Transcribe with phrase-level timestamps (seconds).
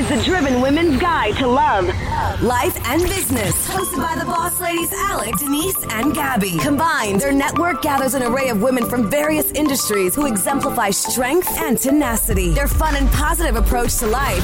[0.00, 1.84] is the Driven Women's Guide to Love,
[2.40, 6.56] Life and Business, hosted by the boss ladies Alex, Denise, and Gabby.
[6.56, 11.76] Combined, their network gathers an array of women from various industries who exemplify strength and
[11.78, 12.54] tenacity.
[12.54, 14.42] Their fun and positive approach to life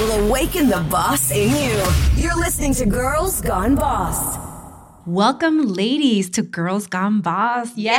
[0.00, 1.82] will awaken the boss in you.
[2.22, 4.36] You're listening to Girls Gone Boss.
[5.06, 7.74] Welcome, ladies, to Girls Gone Boss.
[7.76, 7.96] Yes!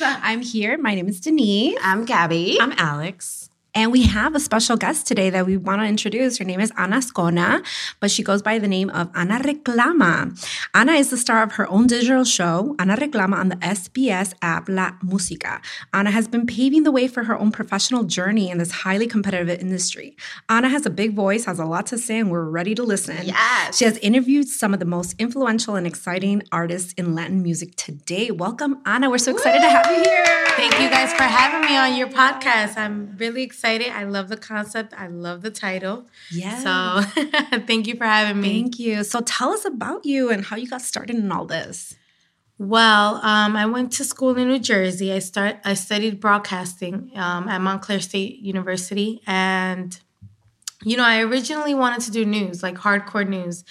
[0.00, 0.78] I'm here.
[0.78, 1.76] My name is Denise.
[1.82, 2.58] I'm Gabby.
[2.60, 3.49] I'm Alex.
[3.74, 6.38] And we have a special guest today that we want to introduce.
[6.38, 7.64] Her name is Ana Ascona,
[8.00, 10.36] but she goes by the name of Ana Reclama.
[10.74, 14.68] Ana is the star of her own digital show, Ana Reclama, on the SBS app
[14.68, 15.60] La Música.
[15.92, 19.60] Ana has been paving the way for her own professional journey in this highly competitive
[19.60, 20.16] industry.
[20.48, 23.18] Ana has a big voice, has a lot to say, and we're ready to listen.
[23.22, 23.76] Yes.
[23.76, 28.32] She has interviewed some of the most influential and exciting artists in Latin music today.
[28.32, 29.08] Welcome, Ana.
[29.10, 29.68] We're so excited Woo!
[29.68, 30.24] to have you here.
[30.56, 32.76] Thank you guys for having me on your podcast.
[32.76, 33.92] I'm really excited excited.
[33.92, 34.94] I love the concept.
[34.96, 36.06] I love the title.
[36.30, 37.02] Yeah.
[37.04, 37.22] So
[37.66, 38.62] thank you for having me.
[38.62, 39.04] Thank you.
[39.04, 41.94] So tell us about you and how you got started in all this.
[42.58, 45.12] Well, um, I went to school in New Jersey.
[45.12, 45.58] I start.
[45.64, 49.98] I studied broadcasting um, at Montclair State University, and
[50.82, 53.64] you know, I originally wanted to do news, like hardcore news.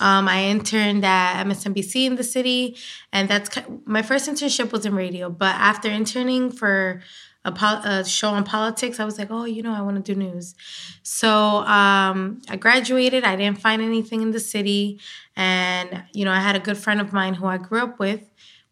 [0.00, 2.76] Um, I interned at MSNBC in the city,
[3.12, 3.48] and that's
[3.84, 5.30] my first internship was in radio.
[5.30, 7.02] But after interning for
[7.44, 10.18] a, a, show on politics, I was like, oh, you know, I want to do
[10.18, 10.54] news.
[11.02, 13.24] So um, I graduated.
[13.24, 15.00] I didn't find anything in the city.
[15.36, 18.28] And, you know, I had a good friend of mine who I grew up with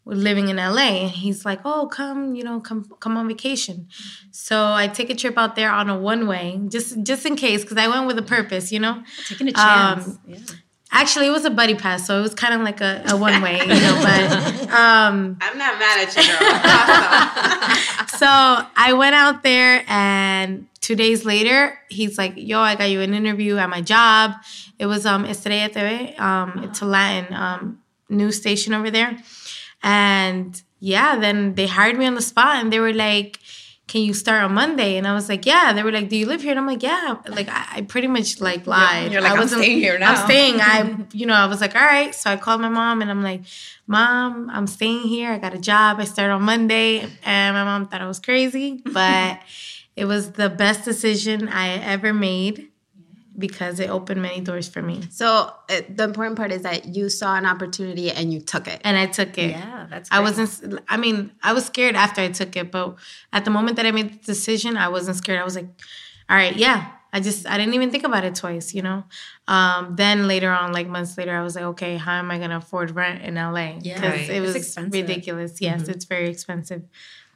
[0.06, 3.86] living in LA and he's like, "Oh, come, you know, come come on vacation."
[4.30, 7.64] So I take a trip out there on a one way just just in case
[7.64, 9.02] cuz I went with a purpose, you know.
[9.28, 10.08] Taking a chance.
[10.08, 10.38] Um, yeah.
[10.92, 13.40] Actually, it was a buddy pass, so it was kind of like a, a one
[13.42, 14.00] way, you know.
[14.02, 18.08] But um, I'm not mad at you, girl.
[18.18, 18.26] so
[18.76, 23.14] I went out there, and two days later, he's like, "Yo, I got you an
[23.14, 24.32] interview at my job."
[24.78, 29.16] It was um Estrella TV, um, it's a Latin um news station over there,
[29.82, 33.38] and yeah, then they hired me on the spot, and they were like
[33.90, 34.96] can you start on Monday?
[34.96, 35.72] And I was like, yeah.
[35.72, 36.52] They were like, do you live here?
[36.52, 37.16] And I'm like, yeah.
[37.26, 39.10] Like I, I pretty much like lied.
[39.10, 40.12] You're like, I am staying here now.
[40.12, 40.60] I'm staying.
[40.60, 42.14] I, you know, I was like, all right.
[42.14, 43.42] So I called my mom and I'm like,
[43.88, 45.32] mom, I'm staying here.
[45.32, 45.98] I got a job.
[45.98, 47.00] I start on Monday.
[47.24, 49.40] And my mom thought I was crazy, but
[49.96, 52.69] it was the best decision I ever made
[53.40, 55.02] because it opened many doors for me.
[55.10, 58.80] So uh, the important part is that you saw an opportunity and you took it.
[58.84, 59.50] And I took it.
[59.50, 60.08] Yeah, that's.
[60.08, 60.18] Great.
[60.18, 60.80] I wasn't.
[60.88, 62.96] I mean, I was scared after I took it, but
[63.32, 65.40] at the moment that I made the decision, I wasn't scared.
[65.40, 65.68] I was like,
[66.28, 69.04] "All right, yeah." I just I didn't even think about it twice, you know.
[69.48, 72.58] Um, then later on, like months later, I was like, okay, how am I gonna
[72.58, 73.78] afford rent in LA?
[73.80, 74.30] Yeah, right.
[74.30, 75.60] it was ridiculous.
[75.60, 75.90] Yes, mm-hmm.
[75.90, 76.82] it's very expensive,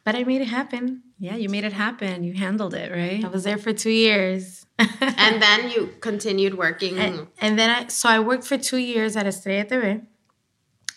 [0.04, 1.02] but I made it happen.
[1.18, 2.24] Yeah, you made it happen.
[2.24, 3.24] You handled it, right?
[3.24, 6.98] I was there for two years and then you continued working.
[6.98, 10.04] And, and, then I, so I worked for two years at Estrella TV.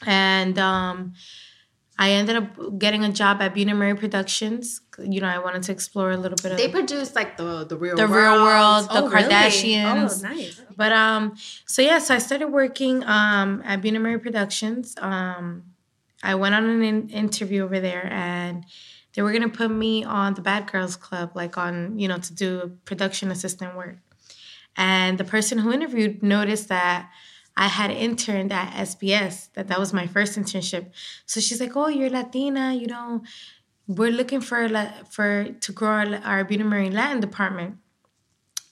[0.05, 1.13] And um,
[1.99, 4.81] I ended up getting a job at Bunim Murray Productions.
[4.99, 6.57] You know, I wanted to explore a little bit of.
[6.57, 8.33] They produce like the the real the world.
[8.35, 10.23] real world, the oh, Kardashians.
[10.23, 10.35] Really?
[10.35, 10.61] Oh, nice.
[10.75, 11.35] But um,
[11.65, 14.95] so yeah, so I started working um at Bunim Murray Productions.
[14.99, 15.63] Um,
[16.21, 18.65] I went on an in- interview over there, and
[19.17, 22.33] they were gonna put me on the Bad Girls Club, like on you know to
[22.35, 23.97] do production assistant work.
[24.75, 27.09] And the person who interviewed noticed that
[27.57, 30.91] I had interned at SBS, that that was my first internship.
[31.25, 33.23] So she's like, "Oh, you're Latina, you know,
[33.87, 34.69] we're looking for
[35.09, 37.77] for to grow our, our Bunim Murray Latin department."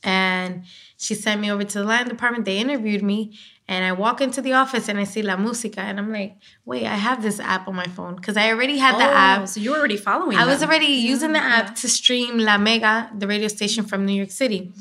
[0.06, 0.64] And
[0.98, 2.46] she sent me over to the Latin department.
[2.46, 6.00] They interviewed me, and I walk into the office and I see La Música, and
[6.00, 9.00] I'm like, wait, I have this app on my phone because I already had oh,
[9.00, 9.48] the app.
[9.48, 10.38] So you were already following.
[10.38, 10.50] I them.
[10.50, 11.74] was already using the app yeah.
[11.74, 14.72] to stream La Mega, the radio station from New York City,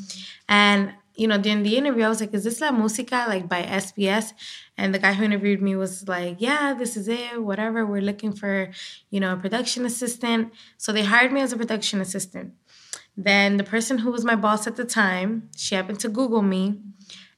[0.48, 3.62] and you know, during the interview, I was like, "Is this La Música like by
[3.62, 4.32] SBS?"
[4.76, 7.42] And the guy who interviewed me was like, "Yeah, this is it.
[7.42, 7.86] Whatever.
[7.86, 8.70] We're looking for,
[9.10, 12.54] you know, a production assistant." So they hired me as a production assistant.
[13.16, 16.80] Then the person who was my boss at the time, she happened to Google me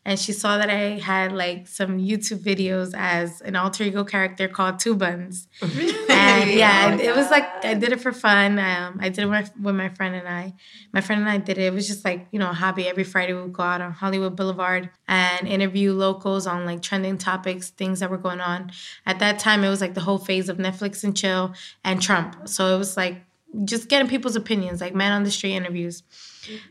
[0.06, 4.46] and she saw that I had like some YouTube videos as an alter ego character
[4.46, 5.48] called Two Buns.
[5.60, 6.08] Really?
[6.08, 8.60] And yeah, oh it was like I did it for fun.
[8.60, 10.54] Um, I did it with, with my friend and I.
[10.92, 11.64] My friend and I did it.
[11.64, 12.86] It was just like you know a hobby.
[12.86, 17.18] Every Friday we would go out on Hollywood Boulevard and interview locals on like trending
[17.18, 18.70] topics, things that were going on.
[19.06, 21.52] At that time, it was like the whole phase of Netflix and chill
[21.82, 22.48] and Trump.
[22.48, 23.25] So it was like
[23.64, 26.02] just getting people's opinions, like man on the street interviews.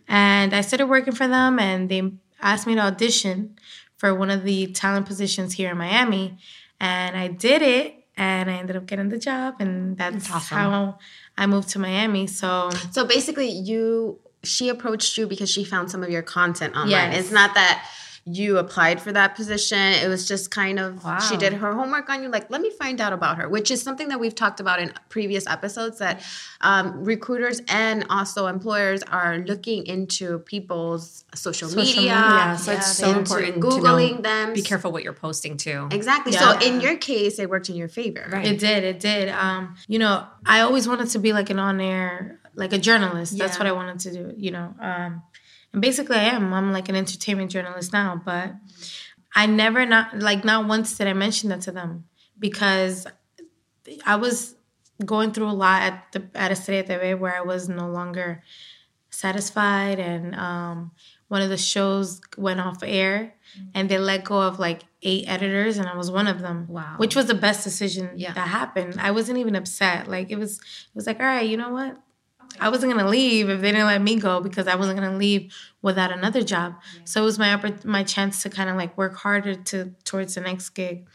[0.07, 2.11] And I started working for them, and they
[2.41, 3.57] asked me to audition
[3.97, 6.37] for one of the talent positions here in Miami,
[6.79, 10.57] and I did it, and I ended up getting the job, and that's, that's awesome.
[10.57, 10.99] how
[11.37, 12.27] I moved to Miami.
[12.27, 16.91] So, so basically, you she approached you because she found some of your content online.
[16.91, 17.19] Yes.
[17.19, 17.89] It's not that
[18.27, 19.77] you applied for that position.
[19.77, 21.19] It was just kind of Wow.
[21.19, 22.29] she did her homework on you.
[22.29, 24.91] Like, let me find out about her, which is something that we've talked about in
[25.09, 25.99] previous episodes.
[25.99, 26.23] That
[26.61, 32.15] um, recruiters and also employers are looking into people's social, Social media.
[32.15, 34.53] media, so Yeah, it's so important googling know, them.
[34.53, 35.87] Be careful what you're posting too.
[35.91, 36.33] Exactly.
[36.33, 36.57] Yeah.
[36.59, 38.27] So in your case, it worked in your favor.
[38.31, 38.47] Right.
[38.47, 38.83] It did.
[38.83, 39.29] It did.
[39.29, 43.37] Um, you know, I always wanted to be like an on-air, like a journalist.
[43.37, 44.33] That's what I wanted to do.
[44.35, 45.21] You know, um,
[45.79, 46.53] basically, I am.
[46.53, 48.21] I'm like an entertainment journalist now.
[48.23, 48.53] But
[49.35, 52.05] I never, not like, not once did I mention that to them
[52.39, 53.07] because
[54.05, 54.55] I was
[55.05, 58.41] going through a lot at the at Estrella TV where I was no longer
[59.09, 60.91] satisfied, and um,
[61.27, 63.33] one of the shows went off air,
[63.73, 66.67] and they let go of like eight editors, and I was one of them.
[66.67, 66.95] Wow.
[66.97, 68.33] Which was the best decision Yeah.
[68.33, 68.97] that happened.
[68.99, 70.07] I wasn't even upset.
[70.07, 71.97] Like it was, it was like, all right, you know what?
[72.59, 75.53] I wasn't gonna leave if they didn't let me go because I wasn't gonna leave
[75.81, 76.75] without another job.
[77.03, 80.41] So it was my my chance to kind of like work harder to towards the
[80.41, 81.07] next gig.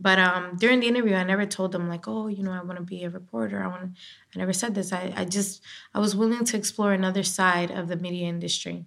[0.00, 2.78] But um, during the interview, I never told them like, oh, you know, I want
[2.78, 3.62] to be a reporter.
[3.62, 3.92] I want.
[4.34, 4.92] I never said this.
[4.92, 5.62] I I just
[5.94, 8.86] I was willing to explore another side of the media industry,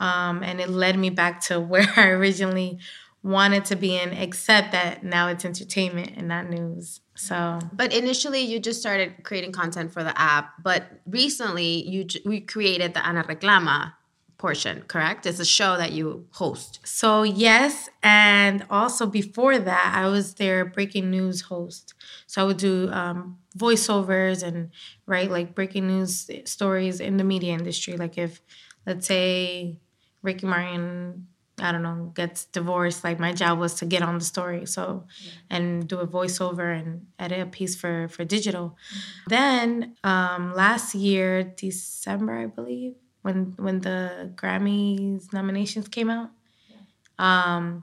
[0.00, 2.78] um, and it led me back to where I originally
[3.22, 7.00] wanted to be in, except that now it's entertainment and not news.
[7.14, 10.52] So But initially, you just started creating content for the app.
[10.62, 13.94] But recently, you we created the Ana Reclama
[14.38, 14.84] portion.
[14.86, 15.26] Correct?
[15.26, 16.78] It's a show that you host.
[16.84, 21.94] So yes, and also before that, I was their breaking news host.
[22.28, 24.70] So I would do um, voiceovers and
[25.06, 27.96] write like breaking news stories in the media industry.
[27.96, 28.40] Like if,
[28.86, 29.80] let's say,
[30.22, 31.26] Ricky Martin,
[31.60, 34.66] I don't know, gets divorced, like my job was to get on the story.
[34.66, 35.04] So
[35.50, 38.76] and do a voiceover and edit a piece for for digital.
[39.26, 46.30] Then um, last year, December, I believe, when when the Grammys nominations came out.
[47.18, 47.82] Um,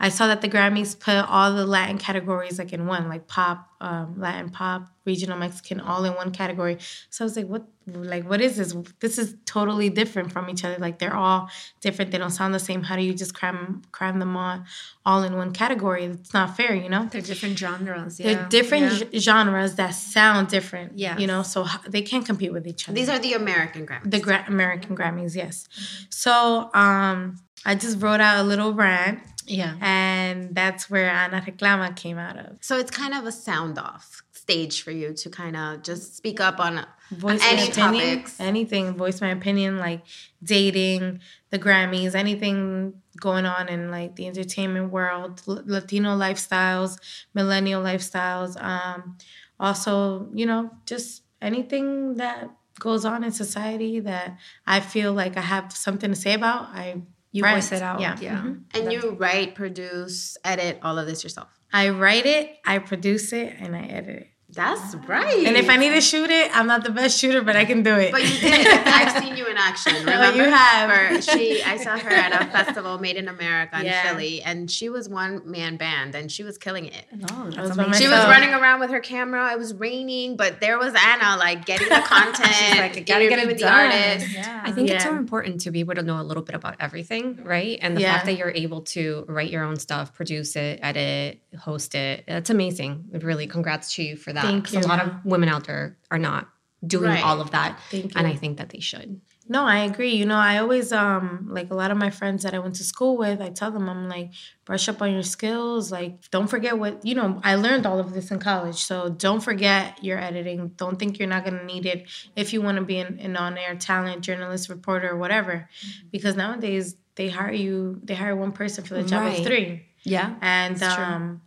[0.00, 3.68] I saw that the Grammys put all the Latin categories like in one, like pop,
[3.80, 6.78] um, Latin pop, regional Mexican, all in one category.
[7.10, 8.76] So I was like, what, like, what is this?
[9.00, 10.76] This is totally different from each other.
[10.78, 11.48] Like they're all
[11.80, 12.12] different.
[12.12, 12.82] They don't sound the same.
[12.84, 14.62] How do you just cram cram them all,
[15.04, 16.04] all in one category?
[16.04, 17.08] It's not fair, you know.
[17.10, 18.20] They're different genres.
[18.20, 18.34] Yeah.
[18.34, 19.18] They're different Yeah.
[19.20, 20.96] genres that sound different.
[20.96, 21.18] Yeah.
[21.18, 24.10] you know, so they can't compete with each other These are the American Grammys.
[24.10, 25.66] the gra- American Grammys, yes.
[26.10, 29.74] So um, I just wrote out a little rant, Yeah.
[29.80, 32.58] and that's where Ana Reclama came out of.
[32.60, 36.40] so it's kind of a sound off stage for you to kind of just speak
[36.40, 38.40] up on Voice any opinion, topics.
[38.40, 40.02] anything, voice my opinion, like
[40.42, 46.98] dating, the Grammys, anything going on in like the entertainment world, L- Latino lifestyles,
[47.34, 48.62] millennial lifestyles.
[48.62, 49.16] Um,
[49.58, 55.40] also, you know, just anything that goes on in society that I feel like I
[55.42, 56.64] have something to say about.
[56.74, 57.02] I
[57.38, 57.56] You rant.
[57.62, 58.00] voice it out.
[58.00, 58.16] Yeah.
[58.20, 58.36] Yeah.
[58.42, 58.62] Mhm.
[58.74, 61.48] And you write, produce, edit all of this yourself.
[61.72, 64.28] I write it, I produce it, and I edit it.
[64.58, 65.46] That's right.
[65.46, 67.84] And if I need to shoot it, I'm not the best shooter, but I can
[67.84, 68.10] do it.
[68.10, 68.66] But you did.
[68.66, 69.92] I've seen you in action.
[69.98, 70.36] Oh, remember?
[70.44, 70.90] you have.
[70.90, 74.02] For, she, I saw her at a festival, Made in America in Yeah.
[74.10, 77.04] Philly, and she was one man band, and she was killing it.
[77.30, 77.92] Oh, was that's amazing.
[78.02, 79.52] She was running around with her camera.
[79.52, 83.28] It was raining, but there was Ana, like getting the content, She's like, I gotta
[83.28, 83.90] get it with done.
[83.90, 84.34] the artist.
[84.34, 84.60] yeah.
[84.64, 87.38] I think it's so important to be able to know a little bit about everything,
[87.44, 87.78] right?
[87.80, 88.14] And the Yeah.
[88.14, 92.50] fact that you're able to write your own stuff, produce it, edit, host it, that's
[92.50, 93.04] amazing.
[93.12, 94.47] Really, congrats to you for that.
[94.48, 94.80] Thank 'Cause you.
[94.80, 96.48] A lot of women out there are not
[96.86, 97.24] doing Right.
[97.24, 97.78] all of that.
[97.90, 98.26] Thank And.
[98.26, 99.20] I think that they should.
[99.50, 100.14] No, I agree.
[100.14, 102.84] You know, I always um like a lot of my friends that I went to
[102.84, 104.30] school with, I tell them I'm like
[104.66, 108.12] brush up on your skills, like don't forget what, you know, I learned all of
[108.12, 108.76] this in college.
[108.76, 110.68] So don't forget your editing.
[110.76, 113.36] Don't think you're not going to need it if you want to be an, an
[113.36, 115.68] on-air talent, journalist, reporter or whatever.
[116.12, 119.38] Because nowadays they hire you, they hire one person for the job Right.
[119.40, 119.82] of 3.
[120.04, 120.34] Yeah.
[120.42, 121.40] And um,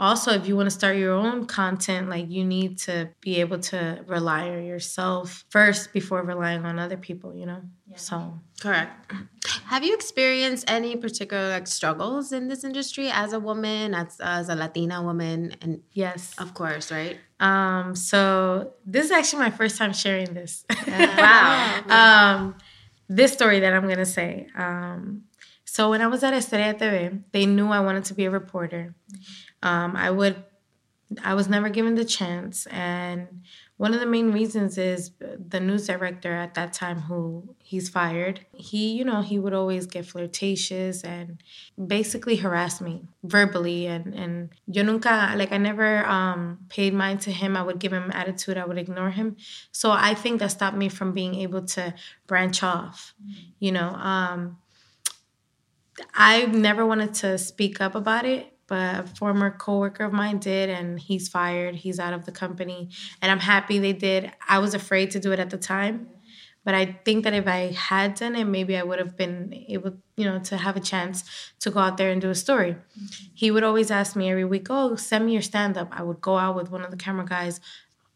[0.00, 3.58] also, if you want to start your own content, like you need to be able
[3.58, 7.60] to rely on yourself first before relying on other people, you know?
[7.96, 9.12] So, Correct.
[9.66, 14.48] Have you experienced any particular like struggles in this industry as a woman, as, as
[14.48, 16.34] a Latina woman, and yes.
[16.38, 17.18] of course, right?
[17.38, 20.64] Um, so, this is actually my first time sharing this.
[20.88, 21.82] Wow.
[21.88, 22.54] um,
[23.10, 24.46] this story that I'm going to say.
[24.56, 25.24] Um,
[25.72, 28.96] so, when I was at Estrella TV, they knew I wanted to be a reporter.
[29.62, 30.42] Um, I would,
[31.22, 32.66] I was never given the chance.
[32.66, 33.44] And
[33.76, 38.44] one of the main reasons is the news director at that time who he's fired.
[38.52, 41.40] He, you know, he would always get flirtatious and
[41.86, 47.30] basically harass me verbally and and yo nunca like I never um paid mind to
[47.30, 47.56] him.
[47.56, 49.36] I would give him attitude, I would ignore him.
[49.70, 51.94] So I think that stopped me from being able to
[52.26, 53.14] branch off.
[53.60, 54.58] You know, um
[56.14, 60.70] I never wanted to speak up about it, but a former coworker of mine did,
[60.70, 61.74] and he's fired.
[61.74, 62.90] He's out of the company,
[63.20, 64.32] and I'm happy they did.
[64.48, 66.08] I was afraid to do it at the time,
[66.64, 69.94] but I think that if I had done it, maybe I would have been able,
[70.16, 71.24] you know, to have a chance
[71.60, 72.72] to go out there and do a story.
[72.72, 73.24] Mm-hmm.
[73.34, 76.20] He would always ask me every week, "Oh, send me your stand up." I would
[76.20, 77.60] go out with one of the camera guys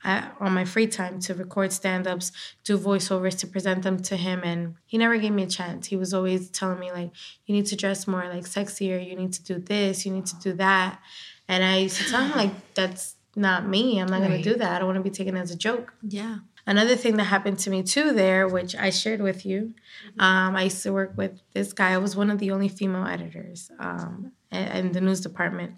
[0.04, 2.32] on my free time to record stand-ups
[2.62, 5.86] do voiceovers to present them to him and he never gave me a chance.
[5.86, 7.10] He was always telling me like
[7.46, 10.36] you need to dress more like sexier you need to do this you need to
[10.40, 11.00] do that.
[11.48, 14.28] And i used to tell him like that's not me i'm not right.
[14.28, 15.94] going to do that i don't want to be taken as a joke.
[16.02, 16.38] Yeah.
[16.66, 19.74] Another thing that happened to me too there which i shared with you
[20.18, 23.06] um, i used to work with this guy i was one of the only female
[23.06, 25.76] editors um, in the news department.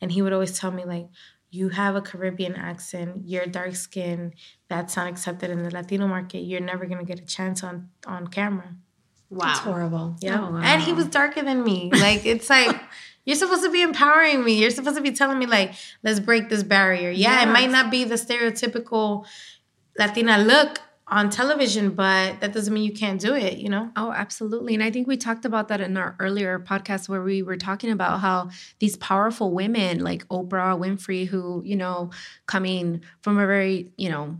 [0.00, 1.08] And he would always tell me like
[1.50, 4.34] you have a Caribbean accent, you're dark skinned,
[4.68, 8.26] that's not accepted in the Latino market, you're never gonna get a chance on on
[8.28, 8.74] camera.
[9.28, 9.46] Wow.
[9.46, 10.16] That's horrible.
[10.20, 10.40] Yeah.
[10.40, 10.60] Oh, wow.
[10.62, 11.90] And he was darker than me.
[11.92, 12.80] Like it's like
[13.24, 14.60] you're supposed to be empowering me.
[14.60, 17.10] You're supposed to be telling me like, let's break this barrier.
[17.10, 17.48] Yeah, yes.
[17.48, 19.26] it might not be the stereotypical
[19.98, 23.90] Latina look, on television, but that doesn't mean you can't do it, you know?
[23.94, 24.74] Oh, absolutely.
[24.74, 27.90] And I think we talked about that in our earlier podcast where we were talking
[27.90, 32.10] about how these powerful women like Oprah Winfrey, who, you know,
[32.46, 34.36] coming from a very, you know,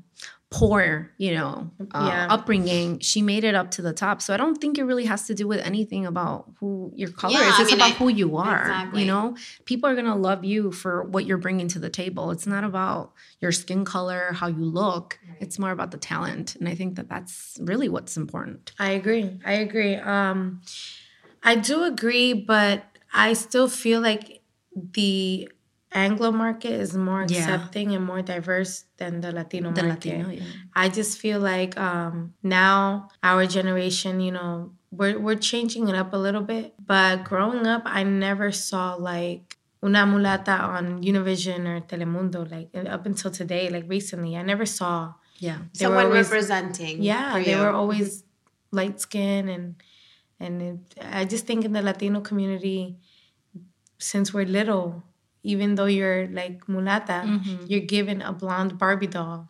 [0.57, 2.27] poor, you know, uh, yeah.
[2.31, 4.23] upbringing, she made it up to the top.
[4.23, 7.35] So I don't think it really has to do with anything about who your color
[7.35, 7.61] yeah, is.
[7.61, 8.63] It's I mean, about who you are.
[8.63, 9.01] Exactly.
[9.03, 9.37] You know,
[9.67, 12.31] people are gonna love you for what you're bringing to the table.
[12.31, 15.19] It's not about your skin color, how you look.
[15.29, 15.39] Right.
[15.41, 18.73] It's more about the talent, and I think that that's really what's important.
[18.79, 19.39] I agree.
[19.45, 19.97] I agree.
[19.97, 20.63] Um,
[21.43, 24.43] I do agree, but I still feel like
[24.75, 25.49] the
[25.97, 27.97] Anglo market is more accepting yeah.
[27.97, 30.19] and more diverse than the Latino the market.
[30.19, 30.43] Latino, yeah.
[30.75, 36.13] I just feel like um, now our generation, you know, we're we're changing it up
[36.13, 36.75] a little bit.
[36.85, 43.07] But growing up, I never saw like una mulata on Univision or Telemundo like up
[43.07, 43.71] until today.
[43.71, 45.15] Like recently, I never saw.
[45.39, 47.03] Yeah, someone always, representing.
[47.03, 48.23] Yeah, they were always
[48.71, 49.77] light skin and
[50.39, 52.97] and it, I just think in the Latino community,
[53.99, 55.06] since we're little
[55.47, 57.65] even though you're like mulata, mm-hmm.
[57.67, 59.49] you're given a blonde Barbie doll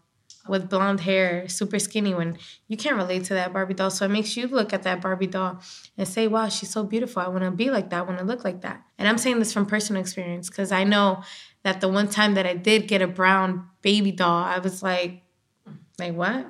[0.48, 2.38] with blonde hair, super skinny when
[2.68, 3.90] you can't relate to that Barbie doll.
[3.90, 5.60] So it makes you look at that Barbie doll
[5.98, 7.22] and say, wow, she's so beautiful.
[7.22, 7.98] I want to be like that.
[7.98, 8.82] I want to look like that.
[8.98, 11.22] And I'm saying this from personal experience because I know
[11.64, 15.22] that the one time that I did get a brown baby doll, I was like,
[15.98, 16.46] like what?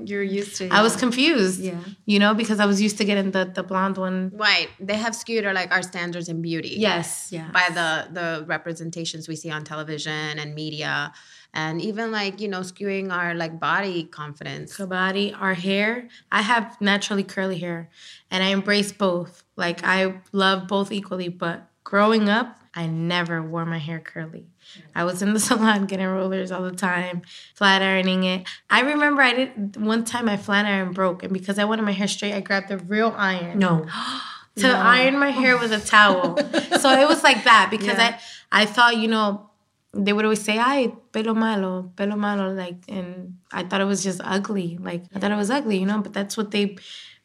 [0.04, 0.68] You're used to.
[0.70, 1.60] I was confused.
[1.60, 1.78] Yeah.
[2.04, 4.32] You know, because I was used to getting the the blonde one.
[4.34, 4.68] Right.
[4.80, 6.74] They have skewed our like our standards in beauty.
[6.76, 7.28] Yes.
[7.30, 7.48] Yeah.
[7.52, 11.12] By the the representations we see on television and media,
[11.54, 14.80] and even like you know skewing our like body confidence.
[14.80, 16.08] Our body, our hair.
[16.32, 17.88] I have naturally curly hair,
[18.32, 19.44] and I embrace both.
[19.54, 24.48] Like I love both equally, but growing up, I never wore my hair curly.
[24.94, 27.22] I was in the salon getting rollers all the time,
[27.54, 28.46] flat ironing it.
[28.70, 31.92] I remember I did one time my flat iron broke, and because I wanted my
[31.92, 33.58] hair straight, I grabbed the real iron.
[33.58, 33.86] No.
[34.56, 34.74] to no.
[34.74, 36.36] iron my hair with a towel.
[36.80, 38.18] so it was like that because yeah.
[38.50, 39.50] I I thought, you know,
[39.92, 44.02] they would always say, "Ay, pelo malo, pelo malo," like, and I thought it was
[44.02, 44.78] just ugly.
[44.80, 46.00] Like I thought it was ugly, you know.
[46.00, 46.76] But that's what they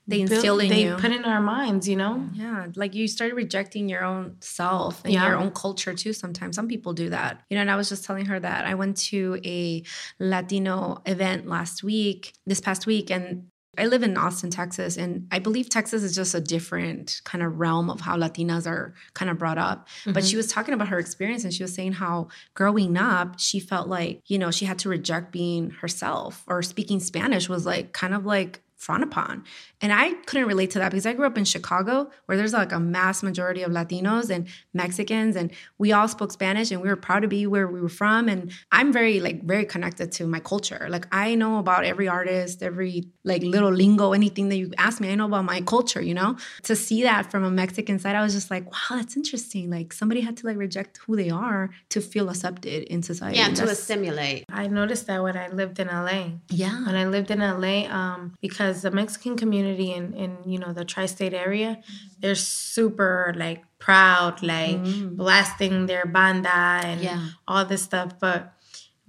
[0.07, 0.95] they instill in they you.
[0.95, 2.27] put in our minds, you know?
[2.33, 2.67] Yeah.
[2.75, 5.27] Like you started rejecting your own self and yeah.
[5.27, 6.55] your own culture too sometimes.
[6.55, 7.41] Some people do that.
[7.49, 9.83] You know, and I was just telling her that I went to a
[10.19, 15.39] Latino event last week, this past week, and I live in Austin, Texas, and I
[15.39, 19.37] believe Texas is just a different kind of realm of how Latinas are kind of
[19.37, 19.87] brought up.
[20.01, 20.11] Mm-hmm.
[20.11, 23.61] But she was talking about her experience and she was saying how growing up, she
[23.61, 27.93] felt like, you know, she had to reject being herself or speaking Spanish was like
[27.93, 29.45] kind of like frowned upon.
[29.81, 32.71] And I couldn't relate to that because I grew up in Chicago where there's like
[32.71, 36.95] a mass majority of Latinos and Mexicans and we all spoke Spanish and we were
[36.95, 40.39] proud to be where we were from and I'm very like very connected to my
[40.39, 40.87] culture.
[40.89, 45.11] Like I know about every artist, every like little lingo, anything that you ask me,
[45.11, 46.37] I know about my culture, you know?
[46.63, 49.69] To see that from a Mexican side, I was just like, wow, that's interesting.
[49.69, 53.37] Like somebody had to like reject who they are to feel accepted in society.
[53.37, 54.45] Yeah, to assimilate.
[54.49, 56.31] I noticed that when I lived in LA.
[56.49, 56.85] Yeah.
[56.85, 60.73] When I lived in LA, um, because because the Mexican community in, in you know
[60.73, 61.81] the tri-state area,
[62.19, 65.15] they're super like proud, like mm.
[65.15, 67.29] blasting their banda and yeah.
[67.47, 68.19] all this stuff.
[68.19, 68.53] But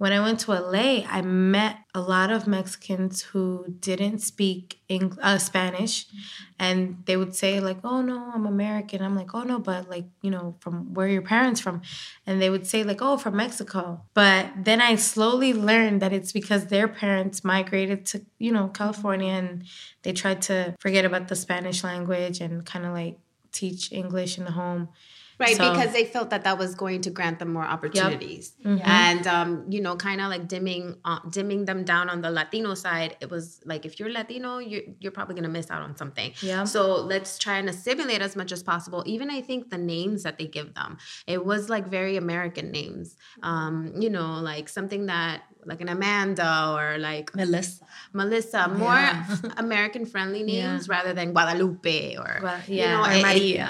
[0.03, 5.17] when I went to LA, I met a lot of Mexicans who didn't speak Eng-
[5.21, 6.07] uh, Spanish,
[6.59, 10.07] and they would say like, "Oh no, I'm American." I'm like, "Oh no, but like
[10.21, 11.81] you know, from where your parents from?"
[12.27, 16.33] And they would say like, "Oh, from Mexico." But then I slowly learned that it's
[16.33, 19.63] because their parents migrated to you know California, and
[20.01, 23.19] they tried to forget about the Spanish language and kind of like
[23.53, 24.89] teach English in the home.
[25.39, 28.81] Right, So- because they felt that that was going to grant them more opportunities, Mm-hmm.
[28.87, 32.73] and um, you know, kind of like dimming uh, dimming them down on the Latino
[32.75, 33.17] side.
[33.21, 36.33] It was like if you're Latino, you're you're probably gonna miss out on something.
[36.41, 36.63] Yeah.
[36.65, 39.03] So let's try and assimilate as much as possible.
[39.05, 40.97] Even I think the names that they give them,
[41.27, 43.15] it was like very American names.
[43.41, 47.85] Um, you know, like something that like an Amanda or like Melissa.
[48.13, 49.09] Melissa, more
[49.57, 53.69] American friendly names rather than Guadalupe or Gua- you know, Or Or it- it- Maria.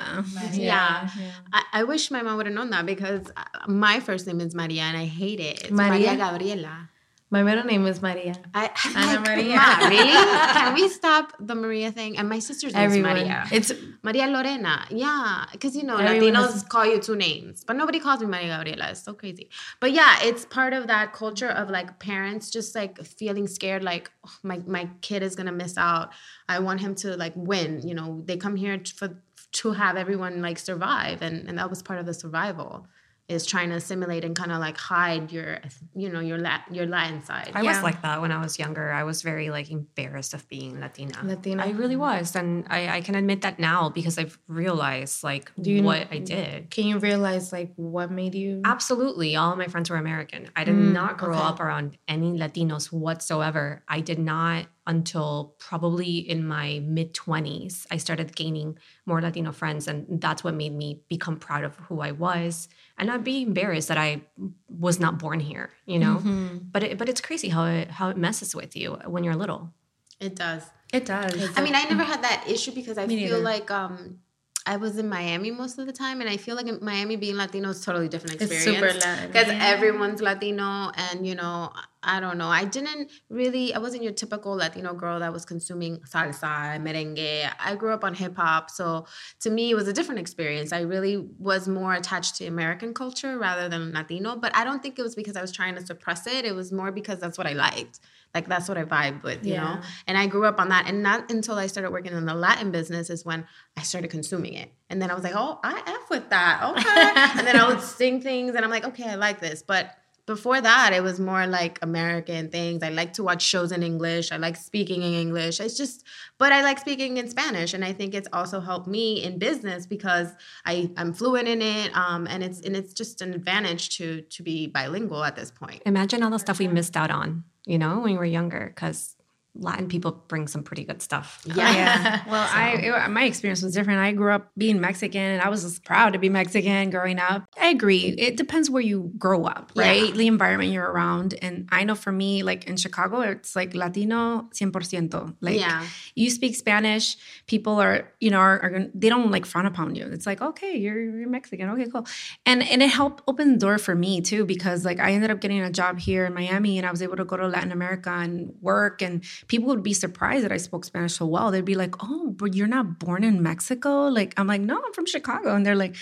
[0.53, 1.09] yeah.
[1.51, 4.53] I, I wish my mom would have known that because uh, my first name is
[4.53, 5.63] Maria and I hate it.
[5.63, 6.17] It's Maria, Maria?
[6.17, 6.89] Gabriela.
[7.33, 8.35] My middle name is Maria.
[8.53, 9.55] I, Ana like, Maria.
[9.55, 10.11] Ma, really?
[10.57, 12.15] Can we stop the Maria thing?
[12.19, 13.47] And my sister's name is Maria.
[13.51, 13.71] It's
[14.03, 14.85] Maria Lorena.
[14.91, 15.45] Yeah.
[15.51, 18.49] Because, you know, Everyone Latinos has- call you two names, but nobody calls me Maria
[18.55, 18.89] Gabriela.
[18.91, 19.49] It's so crazy.
[19.79, 24.11] But yeah, it's part of that culture of like parents just like feeling scared, like,
[24.27, 26.11] "Oh, my, my kid is going to miss out.
[26.47, 27.81] I want him to like win.
[27.87, 29.09] You know, they come here t- for
[29.53, 31.23] to have everyone like survive.
[31.23, 32.87] And, and that was part of the survival
[33.29, 35.59] is trying to assimilate and kind of like hide your,
[35.95, 37.51] you know, your Lat- your Latin side.
[37.55, 37.73] I Yeah.
[37.73, 38.91] was like that when I was younger.
[38.91, 41.17] I was very like embarrassed of being Latina.
[41.23, 41.63] Latina.
[41.63, 45.83] I really was, and I, I can admit that now because I've realized like you-
[45.83, 46.69] what I did.
[46.69, 48.61] Can you realize like what made you?
[48.65, 50.49] Absolutely, all my friends were American.
[50.55, 51.43] I did Mm, not grow okay.
[51.47, 53.83] up around any Latinos whatsoever.
[53.87, 57.87] I did not until probably in my mid twenties.
[57.89, 62.01] I started gaining more Latino friends, and that's what made me become proud of who
[62.01, 64.21] I was and not be embarrassed that I
[64.67, 65.69] was not born here.
[65.85, 66.57] You know, Mm-hmm.
[66.71, 69.73] but it, but it's crazy how it how it messes with you when you're little.
[70.19, 70.63] It does.
[70.93, 71.33] It does.
[71.57, 73.43] I mean, I never had that issue because I Me feel neither.
[73.43, 74.19] like um,
[74.65, 77.35] I was in Miami most of the time, and I feel like in Miami being
[77.35, 78.93] Latino is totally different It's experience.
[78.93, 79.27] super Latin.
[79.31, 81.71] because everyone's Latino, and you know,
[82.03, 82.47] I don't know.
[82.47, 83.73] I didn't really.
[83.73, 87.49] I wasn't your typical Latino girl that was consuming salsa, merengue.
[87.59, 89.05] I grew up on hip hop, so
[89.41, 90.71] to me, it was a different experience.
[90.71, 94.35] I really was more attached to American culture rather than Latino.
[94.35, 96.45] But I don't think it was because I was trying to suppress it.
[96.45, 97.99] It was more because that's what I liked.
[98.33, 99.79] Like that's what I vibe with, you know.
[100.07, 102.71] And I grew up on that, and not until I started working in the Latin
[102.71, 103.45] business is when
[103.77, 104.71] I started consuming it.
[104.89, 107.37] And then I was like, oh, I f with that, okay.
[107.39, 110.61] and then I would sing things, and I'm like, okay, I like this, but before
[110.61, 112.81] that, it was more like American things.
[112.81, 114.31] I like to watch shows in English.
[114.31, 115.59] I like speaking in English.
[115.59, 116.05] It's just,
[116.37, 119.85] but I like speaking in Spanish, and I think it's also helped me in business
[119.85, 120.29] because
[120.65, 124.43] I I'm fluent in it, um, and it's and it's just an advantage to to
[124.43, 125.81] be bilingual at this point.
[125.85, 129.15] Imagine all the stuff we missed out on, you know, when we were younger, because
[129.55, 131.41] Latin people bring some pretty good stuff.
[131.45, 131.71] Yeah.
[131.75, 132.23] yeah.
[132.33, 133.99] Well, I it, my experience was different.
[133.99, 137.45] I grew up being Mexican, and I was just proud to be Mexican growing up.
[137.59, 138.15] I agree.
[138.17, 140.07] It depends where you grow up, right?
[140.09, 140.11] Yeah.
[140.15, 141.35] The environment you're around.
[141.41, 145.35] And I know for me, like in Chicago, it's like Latino 100%.
[145.41, 145.85] Like Yeah.
[146.15, 150.05] you speak Spanish, people are, you know, are, are they don't like frown upon you.
[150.05, 151.69] It's like, okay, you're, you're Mexican.
[151.69, 152.07] Okay, cool.
[152.45, 155.39] And and it helped open the door for me too, because like I ended up
[155.41, 158.09] getting a job here in Miami and I was able to go to Latin America
[158.09, 161.51] and work and people would be surprised that I spoke Spanish so well.
[161.51, 164.93] They'd be like, "Oh, but you're not born in Mexico?" Like I'm like, "No, I'm
[164.93, 165.95] from Chicago." And they're like,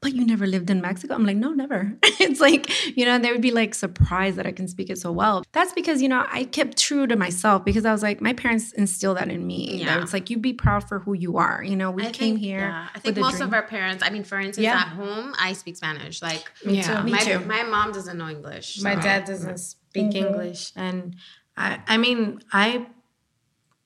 [0.00, 3.24] "But you never lived in Mexico?" I'm like, "No, never." it's like, you know, and
[3.24, 5.44] they would be like surprised that I can speak it so well.
[5.52, 8.72] That's because, you know, I kept true to myself because I was like, my parents
[8.72, 9.76] instilled that in me.
[9.78, 9.86] Yeah.
[9.86, 11.62] That it's like you be proud for who you are.
[11.64, 12.60] You know, we I came think- here.
[12.60, 12.88] Yeah.
[12.94, 13.48] I think with a most dream.
[13.48, 14.02] of our parents.
[14.04, 14.78] I mean, for instance, Yeah.
[14.80, 16.22] at home, I speak Spanish.
[16.22, 17.02] Like, Me too.
[17.02, 17.38] Me my, too.
[17.40, 18.80] my mom doesn't know English.
[18.82, 20.26] My so- dad doesn't speak mm-hmm.
[20.26, 21.16] English, and
[21.58, 22.86] I I mean I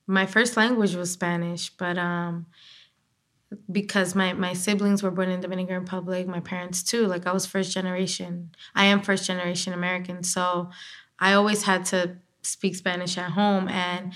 [0.07, 2.45] my first language was Spanish, but um
[3.71, 7.05] because my my siblings were born in the Dominican Republic, my parents too.
[7.05, 8.51] Like I was first generation.
[8.75, 10.69] I am first generation American, so
[11.19, 14.13] I always had to speak Spanish at home, and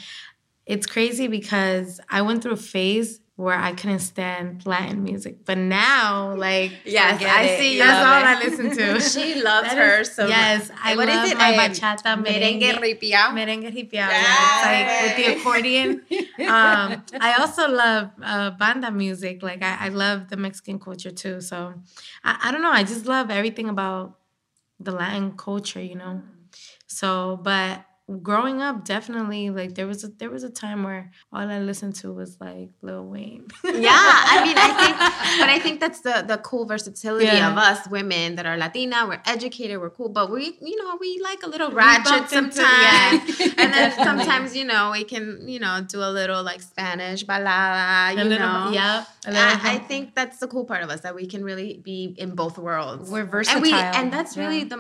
[0.66, 5.58] it's crazy because I went through a phase where I couldn't stand Latin music, but
[5.60, 8.34] now like Yes, forget I see That's love all it.
[8.34, 8.86] I listen to.
[9.14, 11.38] She loves That her is- so yes, I What is love it?
[11.38, 13.28] my Um, bachata, merengue merengue, ripiao?
[13.38, 14.10] merengue ripiao.
[14.10, 15.90] yeah, It's like with the accordion.
[16.58, 16.86] um,
[17.22, 19.44] I also love uh, banda music.
[19.44, 21.40] Like I, I love the Mexican culture too.
[21.42, 21.58] So
[22.24, 22.72] I, I don't know.
[22.82, 24.18] I just love everything about
[24.80, 25.82] the Latin culture.
[25.82, 26.22] You know.
[26.88, 27.86] So, but
[28.22, 31.96] growing up, definitely like there was a there was a time where all I listened
[31.96, 33.48] to was like Lil Wayne.
[33.66, 33.92] yeah,
[34.34, 34.96] I mean, I think,
[35.42, 37.52] but I think that's the the cool versatility Yeah.
[37.52, 39.06] of us women that are Latina.
[39.08, 42.56] We're educated, we're cool, but we, you know, we like a little ratchet bumped into-
[42.62, 43.54] sometimes, yeah.
[43.58, 48.16] and then sometimes, you know, we can, you know, do a little like Spanish balada,
[48.16, 48.72] you a little, know.
[48.72, 49.04] yeah.
[49.30, 52.36] I, I think that's the cool part of us that we can really be in
[52.36, 53.12] both worlds.
[53.12, 53.62] We're and versatile.
[53.62, 54.44] we and that's Yeah.
[54.48, 54.80] really the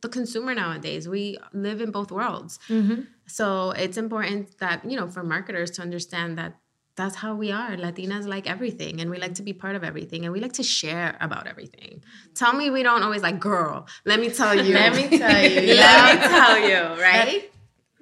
[0.00, 1.06] the consumer nowadays.
[1.06, 2.58] We live in both worlds.
[2.68, 3.06] Mhm.
[3.26, 6.56] So it's important that, you know, for marketers to understand that
[6.96, 7.70] that's how we are.
[7.76, 10.62] Latinas like everything and we like to be part of everything and we like to
[10.62, 12.02] share about everything.
[12.34, 14.74] Tell me we don't always like, girl, let me tell you.
[14.82, 15.74] Let me tell you.
[15.74, 17.50] let me tell you, right?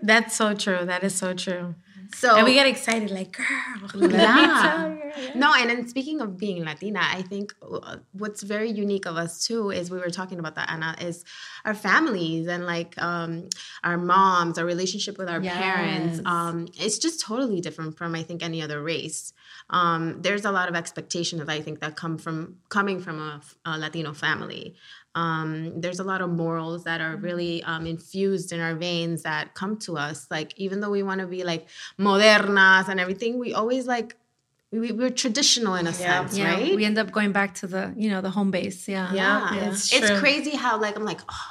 [0.02, 0.84] That's so true.
[0.84, 1.74] That is so true.
[2.14, 4.96] So And we get excited, like, girl, Yeah.
[5.34, 9.44] No, and then speaking of being Latina, I think uh, what's very unique of us
[9.46, 11.24] too is we were talking about that, Ana, is
[11.64, 13.48] our families and like um,
[13.84, 16.20] our moms, our relationship with our parents.
[16.26, 19.32] Um, it's just totally different from I think any other race.
[19.68, 23.78] Um, there's a lot of expectations I think that come from coming from a, a
[23.78, 24.74] Latino family.
[25.14, 29.54] Um, there's a lot of morals that are really um, infused in our veins that
[29.54, 30.26] come to us.
[30.30, 31.66] Like even though we want to be like
[31.98, 34.16] modernas and everything, we always like
[34.72, 35.96] we, we're traditional in a Yeah.
[36.26, 36.74] sense, yeah, right?
[36.76, 38.88] we end up going back to the you know the home base.
[38.88, 39.52] Yeah, Yeah.
[39.54, 41.46] yeah, it's it's, crazy how like I'm like, oh,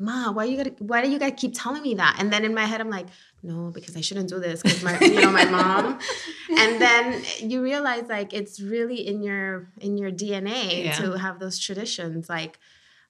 [0.00, 2.16] ma, why you gotta, why do you gotta keep telling me that?
[2.18, 3.06] And then in my head, I'm like,
[3.42, 5.98] no, because I shouldn't do this because my, you know, my mom.
[6.58, 10.96] And then you realize like it's really in your in your DNA Yeah.
[10.98, 12.28] to have those traditions.
[12.28, 12.58] Like,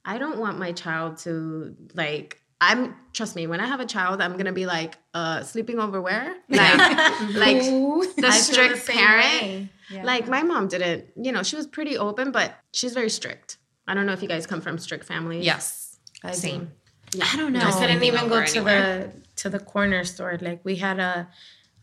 [0.04, 2.38] I don't want my child to like.
[2.62, 3.46] I'm trust me.
[3.46, 6.36] When I have a child, I'm gonna be like, uh, sleeping over where?
[6.48, 6.78] Like,
[7.34, 9.42] like the strict the parent.
[9.42, 10.02] way.
[10.04, 13.56] Like my mom didn't, you know, she was pretty open, but she's very strict.
[13.88, 15.44] I don't know if you guys come from strict families.
[15.44, 15.96] Yes.
[16.22, 16.70] I Same.
[17.10, 17.20] do.
[17.22, 17.60] I don't know.
[17.60, 20.38] I couldn't even go over to the to the corner store.
[20.40, 21.28] Like we had a,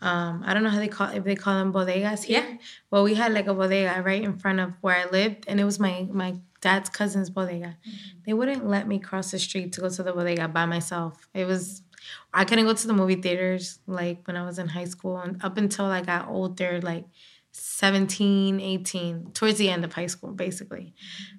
[0.01, 2.43] um, I don't know how they call if they call them bodegas here.
[2.47, 2.57] Yeah.
[2.91, 5.63] Well, we had like a bodega right in front of where I lived, and it
[5.63, 7.77] was my my dad's cousin's bodega.
[8.25, 11.27] They wouldn't let me cross the street to go to the bodega by myself.
[11.33, 11.81] It was.
[12.33, 15.43] I couldn't go to the movie theaters like when I was in high school and
[15.43, 17.05] up until I got older, like
[17.51, 20.93] 17, 18, towards the end of high school, basically.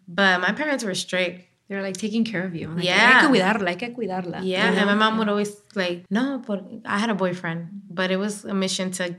[0.06, 1.47] But my parents were strict.
[1.68, 2.68] They're like taking care of you.
[2.68, 3.20] Like, Yeah.
[3.20, 4.40] hay que cuidarla, hay que cuidarla.
[4.42, 4.78] Yeah, you know?
[4.78, 8.44] and my mom would always like, no, but I had a boyfriend, but it was
[8.44, 9.16] a mission to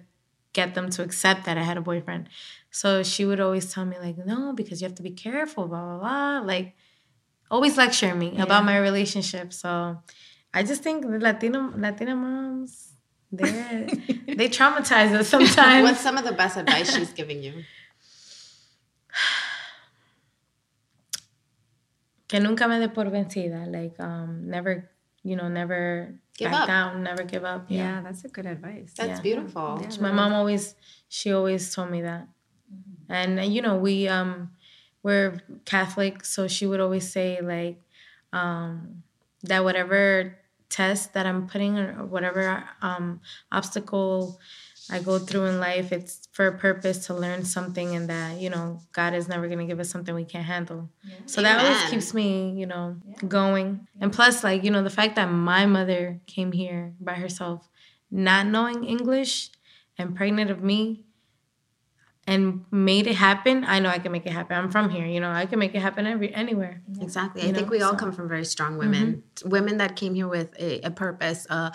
[0.53, 2.27] get them to accept that I had a boyfriend.
[2.71, 5.83] So she would always tell me like, no, because you have to be careful, blah
[5.85, 6.39] blah blah.
[6.45, 6.75] Like,
[7.51, 9.53] always lecturing me about my relationship.
[9.53, 9.97] So
[10.53, 12.93] I just think the Latino Latina moms,
[13.31, 13.85] they
[14.39, 15.83] they traumatize us sometimes.
[15.83, 17.63] What's some of the best advice she's giving you?
[22.29, 23.65] Que nunca me dé por vencida.
[23.65, 24.89] Like, um, never,
[25.23, 26.67] you know, never Give back up.
[26.67, 27.65] down, never give up.
[27.67, 28.93] Yeah, that's a good advice.
[28.95, 29.21] That's Yeah.
[29.21, 29.85] beautiful.
[29.99, 30.75] my mom always
[31.09, 32.27] she always told me that
[33.09, 34.51] and uh, you know we um
[35.01, 37.81] we're catholic so she would always say like
[38.31, 39.01] um
[39.41, 40.37] that whatever
[40.69, 43.19] test that i'm putting or whatever um
[43.51, 44.39] obstacle
[44.89, 48.49] i go through in life it's for a purpose to learn something and that you
[48.49, 50.89] know god is never going to give us something we can't handle.
[51.25, 52.97] So that always keeps me you know
[53.27, 53.87] going.
[54.01, 57.69] And plus like you know the fact that my mother came here by herself
[58.11, 59.51] not knowing english
[59.97, 61.05] and pregnant of me
[62.29, 64.55] and made it happen, I know I can make it happen.
[64.55, 66.79] I'm from here, you know, I can make it happen every anywhere.
[67.01, 67.41] Exactly.
[67.41, 68.91] I You think we all so- come from very strong mm-hmm.
[68.91, 71.71] women, women that came here with a, a purpose, a,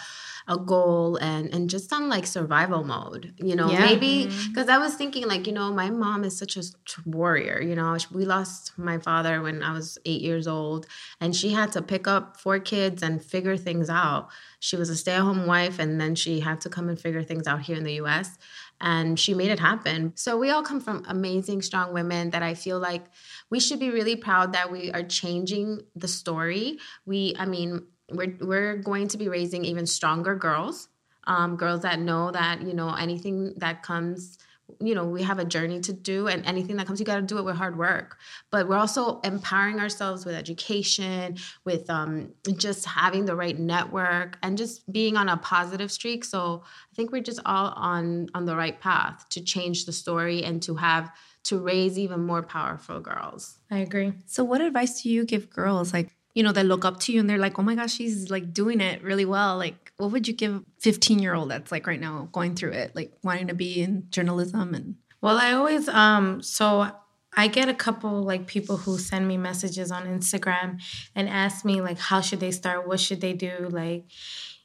[0.46, 3.34] a goal, and and just on like survival mode.
[3.36, 3.80] You know, Yeah.
[3.80, 4.52] maybe mm-hmm.
[4.52, 6.62] because I was thinking like, you know, my mom is such a
[7.04, 7.60] warrior.
[7.60, 10.86] You know, we lost my father when I was eight years old,
[11.20, 14.28] and she had to pick up four kids and figure things out.
[14.60, 17.62] She was a stay-at-home wife, and then she had to come and figure things out
[17.62, 18.38] here in the U.S
[18.84, 20.12] and she made it happen.
[20.14, 23.06] So we all come from amazing, strong women that I feel like
[23.48, 26.78] we should be really proud that we are changing the story.
[27.06, 30.88] We, I mean, we're we're going to be raising even stronger girls,
[31.26, 34.38] um, girls that know that you know anything that comes.
[34.80, 37.22] You know, we have a journey to do, and anything that comes, you got to
[37.22, 38.18] do it with hard work.
[38.50, 44.56] But we're also empowering ourselves with education, with um, just having the right network, and
[44.56, 46.24] just being on a positive streak.
[46.24, 50.42] So I think we're just all on on the right path to change the story
[50.42, 51.12] and to have
[51.44, 53.58] to raise even more powerful girls.
[53.70, 54.14] I agree.
[54.26, 57.20] So, what advice do you give girls like, you know, that look up to you
[57.20, 59.56] and they're like, oh my gosh, she's like doing it really well?
[59.56, 62.94] Like, what would you give 15 year old that's like right now going through it,
[62.94, 66.90] like wanting to be in journalism and Well, I always um so
[67.36, 70.80] I get a couple like people who send me messages on Instagram
[71.14, 74.04] and ask me like how should they start, what should they do, like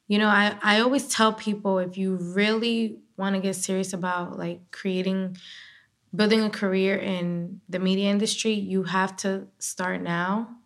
[0.07, 4.39] you know, I, I always tell people if you really want to get serious about
[4.39, 5.37] like creating,
[6.15, 10.58] building a career in the media industry, you have to start now.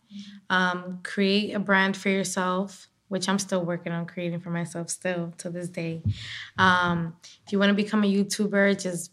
[0.49, 5.33] Um, create a brand for yourself, which I'm still working on creating for myself still
[5.39, 6.03] to this day.
[6.57, 9.11] Um, if you want to become a YouTuber, just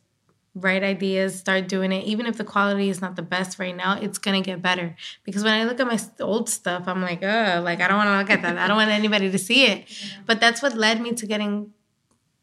[0.54, 2.04] write ideas, start doing it.
[2.04, 4.96] Even if the quality is not the best right now, it's gonna get better.
[5.24, 8.08] Because when I look at my old stuff, I'm like, oh, like I don't want
[8.08, 8.58] to look at that.
[8.58, 9.84] I don't want anybody to see it.
[10.26, 11.72] But that's what led me to getting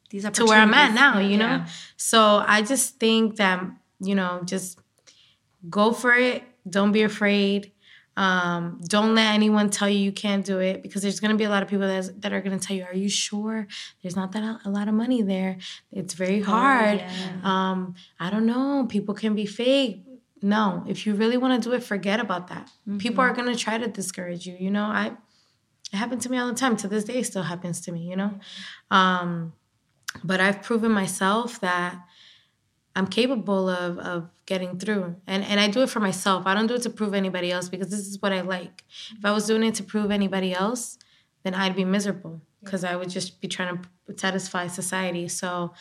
[0.10, 1.46] These to where I'm at now, you know?
[1.46, 1.68] Yeah.
[1.98, 3.62] So I just think that,
[4.00, 4.80] you know, just
[5.70, 6.44] go for it.
[6.70, 7.74] Don't be afraid.
[8.18, 11.44] Um, don't let anyone tell you you can't do it because there's going to be
[11.44, 13.68] a lot of people that, that are going to tell you, Are you sure?
[14.02, 15.58] There's not that a lot of money there.
[15.92, 17.04] It's very hard.
[17.44, 18.88] Um, I don't know.
[18.90, 20.04] People can be fake.
[20.42, 22.70] No, if you really want to do it, forget about that.
[22.98, 24.56] People are going to try to discourage you.
[24.60, 25.12] You know, I,
[25.94, 26.76] it happened to me all the time.
[26.78, 28.34] To this day, it still happens to me, you know?
[28.90, 29.54] Um,
[30.24, 32.00] but I've proven myself that
[32.98, 35.16] I'm capable of of getting through.
[35.28, 36.48] And and I do it for myself.
[36.48, 38.84] I don't do it to prove anybody else because this is what I like.
[39.18, 40.98] If I was doing it to prove anybody else,
[41.44, 45.28] then I'd be miserable because I would just be trying to satisfy society.
[45.28, 45.74] So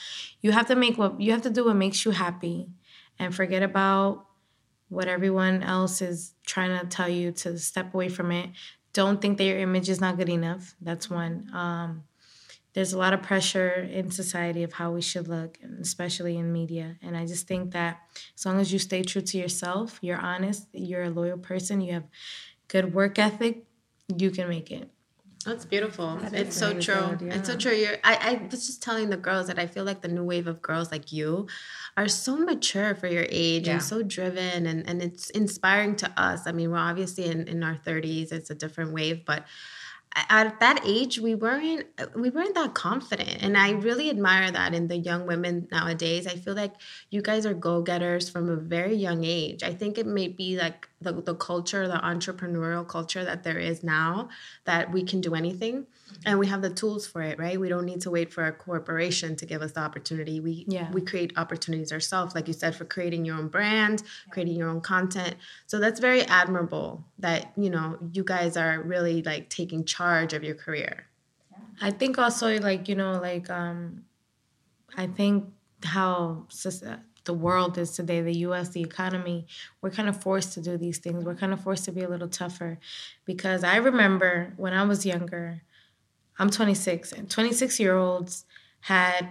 [0.42, 2.68] you have to make what you have to do what makes you happy
[3.18, 4.26] and forget about
[4.90, 8.50] what everyone else is trying to tell you to step away from it.
[8.92, 10.74] Don't think that your image is not good enough.
[10.82, 11.48] That's one.
[11.54, 12.04] Um,
[12.76, 16.52] there's a lot of pressure in society of how we should look, and especially in
[16.52, 16.96] media.
[17.00, 18.00] And I just think that
[18.36, 21.94] as long as you stay true to yourself, you're honest, you're a loyal person, you
[21.94, 22.04] have
[22.68, 23.64] good work ethic,
[24.14, 24.90] you can make it.
[25.46, 26.18] That's beautiful.
[26.34, 27.16] it's so true.
[27.22, 27.72] It's so true.
[27.72, 30.46] You're, I, I was just telling the girls that I feel like the new wave
[30.46, 31.46] of girls like you
[31.96, 33.74] are so mature for your age Yeah.
[33.74, 36.46] and so driven and, and it's inspiring to us.
[36.46, 39.46] I mean, we're obviously in, in our 30s, it's a different wave, but
[40.16, 43.42] at that age we weren't we weren't that confident.
[43.42, 46.26] And i really admire that in the young women nowadays.
[46.26, 46.72] I feel like
[47.10, 49.62] you guys are go-getters from a very young age.
[49.62, 53.82] I think it may be like the, the culture the entrepreneurial culture that there is
[53.84, 54.30] now
[54.64, 55.86] that we can do anything
[56.24, 58.52] and we have the tools for it right we don't need to wait for a
[58.52, 60.90] corporation to give us the opportunity we Yeah.
[60.92, 64.80] we create opportunities ourselves like you said for creating your own brand creating your own
[64.80, 70.32] content so that's very admirable that you know you guys are really like taking charge
[70.32, 71.06] of your career
[71.80, 74.04] I think also like you know like um,
[74.96, 75.44] I think
[75.84, 76.46] how
[77.24, 79.46] the world is today, the U.S., the economy,
[79.82, 81.24] we're kind of forced to do these things.
[81.24, 82.78] We're kind of forced to be a little tougher,
[83.24, 85.62] because I remember when I was younger.
[86.38, 88.44] I'm 26, and 26 year olds
[88.80, 89.28] had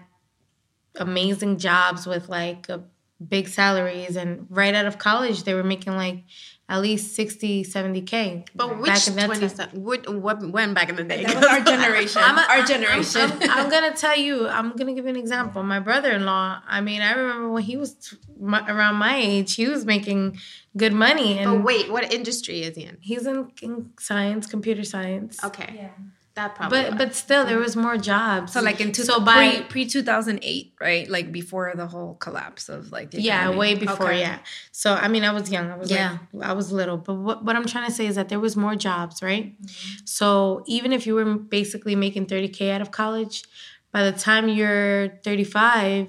[0.98, 2.84] amazing jobs with like a
[3.26, 6.24] big salaries, and right out of college they were making like
[6.68, 8.48] at least 60, 70k.
[8.56, 9.70] but which back in that 20 time.
[9.84, 12.22] what, what when back in the day That was our generation.
[12.26, 13.22] I'm a- our I'm- generation.
[13.22, 14.48] I'm, I'm gonna tell you.
[14.48, 15.62] I'm gonna give you an example.
[15.63, 16.62] My brother-in-law.
[16.68, 20.39] I mean, I remember when he was t- my, around my age, he was making
[20.76, 24.84] good money, and but wait what industry is he in he's in, in science, computer
[24.84, 25.41] science.
[25.44, 25.91] okay
[26.36, 26.98] that probably But was.
[27.00, 28.54] but still, there was more jobs.
[28.54, 31.10] so like in two, so by pre two thousand eight, right?
[31.10, 33.58] Like before the whole collapse of like the yeah, economy.
[33.60, 34.08] way before.
[34.12, 34.19] Okay.
[34.19, 34.39] Yeah.
[34.71, 35.71] So I mean, I was young.
[35.71, 36.17] I was Yeah.
[36.34, 36.98] like, I was little.
[36.98, 39.60] But what what I'm trying to say is that there was more jobs, right?
[39.62, 40.06] Mm-hmm.
[40.06, 43.43] So even if you were basically making 30k out of college,
[43.91, 46.08] by the time you're 35,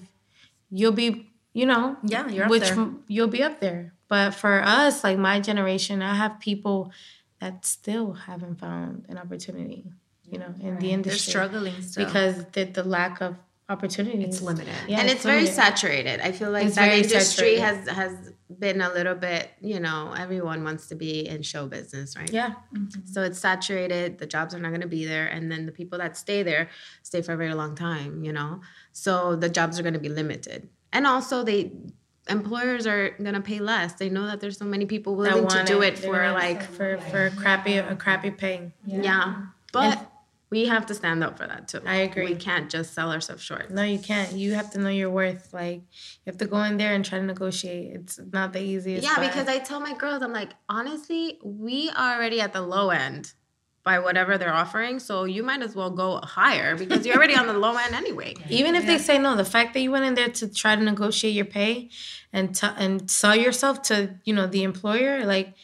[0.71, 2.89] you'll be, you know, Yeah, you're up which there.
[3.07, 3.93] you'll be up there.
[4.09, 6.93] But for us, like my generation, I have people
[7.41, 9.85] that still haven't found an opportunity,
[10.31, 11.33] you know, in the industry.
[11.33, 12.05] They're struggling still.
[12.05, 13.37] because the, the lack of
[13.69, 14.25] opportunities.
[14.25, 14.73] It's limited.
[14.89, 15.55] Yeah, and it's, very limited.
[15.55, 16.21] saturated.
[16.21, 17.61] I feel like It's that industry saturated.
[17.61, 22.17] has has been a little bit, you know, everyone wants to be in show business,
[22.17, 22.31] right?
[22.33, 22.55] Yeah.
[22.73, 23.07] Mm-hmm.
[23.07, 24.19] So it's saturated.
[24.19, 26.69] The jobs are not going to be there, and then the people that stay there
[27.03, 28.23] stay for a very long time.
[28.25, 28.61] You know,
[28.93, 31.73] so the jobs are going to be limited, and also they
[32.29, 33.95] employers are going to pay less.
[33.95, 36.99] They know that there's so many people willing to do it They for like for
[36.99, 38.73] for crappy a crappy pay.
[38.85, 40.13] yeah, but.
[40.51, 41.81] We have to stand up for that too.
[41.85, 42.27] I agree.
[42.27, 43.71] We can't just sell ourselves short.
[43.71, 44.33] No, you can't.
[44.33, 45.53] You have to know your worth.
[45.53, 47.95] Like you have to go in there and try to negotiate.
[47.95, 49.03] It's not the easiest.
[49.05, 52.63] Yeah, but- because I tell my girls, I'm like, honestly, we are already at the
[52.63, 53.33] low end
[53.83, 54.99] by whatever they're offering.
[54.99, 58.35] So you might as well go higher because you're already on the low end anyway.
[58.49, 60.83] even if they say no, the fact that you went in there to try to
[60.83, 61.91] negotiate your pay
[62.33, 65.55] and t- and sell yourself to you know the employer, like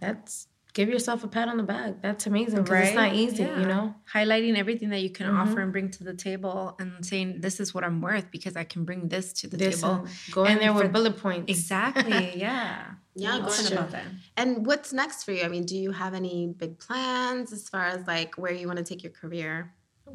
[0.00, 2.02] that's give yourself a pat on the back.
[2.02, 3.42] That's amazing because it's not easy.
[3.42, 3.60] Yeah.
[3.60, 3.94] You know.
[4.14, 5.38] highlighting everything that you can Mm-hmm.
[5.40, 8.64] offer and bring to the table and saying this is what i'm worth because i
[8.64, 11.50] can bring this to the This table and go And there for- with bullet points.
[11.56, 15.42] exactly yeah Yeah, Open go about that And what's next for you?
[15.42, 18.78] I mean, do you have any big plans as far as like where you want
[18.82, 19.52] to take your career?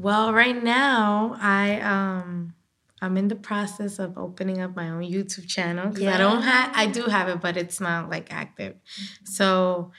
[0.06, 2.54] Well, right now I um
[3.04, 6.68] I'm in the process of opening up my own YouTube channel because I don't have
[6.84, 8.74] I do have it, but it's not like active.
[9.38, 9.92] So,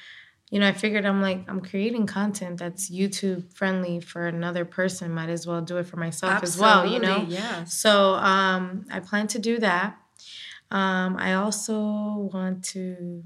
[0.54, 5.12] you know, I figured I'm like I'm creating content that's YouTube friendly for another person.
[5.12, 6.86] Might as well do it for myself as well.
[6.86, 7.08] You know.
[7.08, 7.74] Absolutely, yes.
[7.74, 9.96] So um, I plan to do that.
[10.70, 13.24] Um, I also want to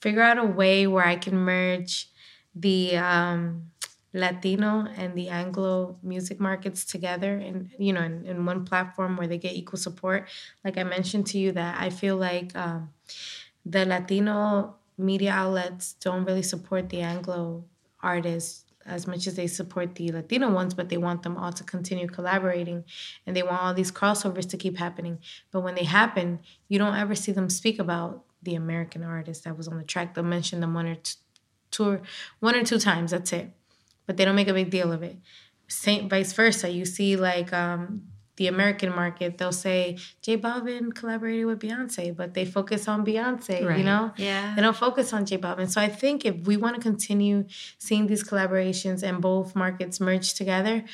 [0.00, 2.08] figure out a way where I can merge
[2.54, 3.70] the um,
[4.14, 9.26] Latino and the Anglo music markets together, and you know, in, in one platform where
[9.26, 10.30] they get equal support.
[10.64, 12.88] Like I mentioned to you, that I feel like um,
[13.66, 17.64] the Latino media outlets don't really support the Anglo
[18.02, 21.64] artists as much as they support the Latino ones, but they want them all to
[21.64, 22.84] continue collaborating
[23.26, 25.18] and they want all these crossovers to keep happening.
[25.50, 29.56] But when they happen, you don't ever see them speak about the American artist that
[29.56, 30.14] was on the track.
[30.14, 31.16] They'll mention them one or two,
[31.70, 32.00] two
[32.40, 33.50] one or two times, that's it.
[34.06, 35.16] But they don't make a big deal of it.
[35.68, 36.68] Same vice versa.
[36.68, 42.34] You see like um the American market, they'll say J Balvin collaborated with Beyonce, but
[42.34, 44.12] they focus on Beyonce, you know?
[44.16, 44.54] Yeah.
[44.54, 45.68] They don't focus on J Balvin.
[45.70, 47.46] So I think if we want to continue
[47.78, 50.84] seeing these collaborations and both markets merge together,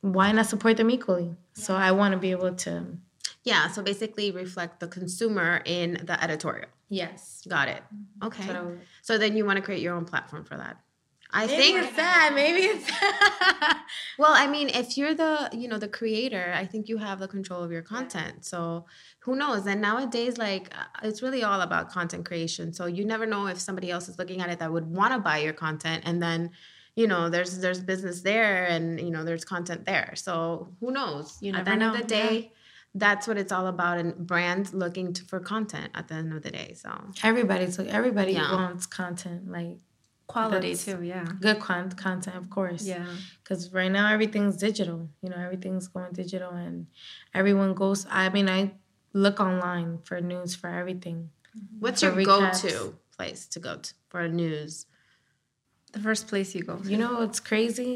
[0.00, 1.34] why not support them equally?
[1.54, 2.84] So I want to be able to.
[3.42, 6.68] Yeah, so basically reflect the consumer in the editorial.
[6.88, 7.42] Yes.
[7.48, 7.82] Got it.
[8.22, 8.46] Okay.
[8.46, 10.78] So So then you want to create your own platform for that.
[11.34, 12.30] I maybe think it's that.
[12.34, 12.90] Maybe it's
[14.18, 17.26] Well, I mean, if you're the, you know, the creator, I think you have the
[17.28, 18.44] control of your content.
[18.44, 18.86] So
[19.20, 19.66] who knows?
[19.66, 22.72] And nowadays, like, uh, it's really all about content creation.
[22.72, 25.18] So you never know if somebody else is looking at it that would want to
[25.18, 26.50] buy your content, and then,
[26.94, 30.12] you know, there's there's business there, and you know, there's content there.
[30.14, 31.38] So who knows?
[31.40, 32.52] You know, at the end of the day.
[32.96, 36.44] That's what it's all about, and brands looking to, for content at the end of
[36.44, 36.74] the day.
[36.74, 36.90] So
[37.24, 38.52] everybody's everybody Yeah.
[38.52, 39.78] wants content, like
[40.26, 41.26] Quality That's- too, yeah.
[41.40, 42.86] good con- content, of course.
[42.86, 43.06] Yeah.
[43.42, 46.86] because right now everything's digital you know everything's going digital and
[47.34, 48.72] everyone goes i mean i
[49.12, 51.80] look online for news for everything mm-hmm.
[51.80, 52.62] what's For your recaps.
[52.62, 54.86] go-to place to go to for news?
[55.94, 56.74] The first place you go.
[56.92, 57.90] you know it's crazy